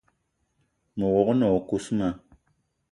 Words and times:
Me 0.97 1.05
wog-na 1.13 1.47
o 1.57 1.59
kousma: 1.69 2.09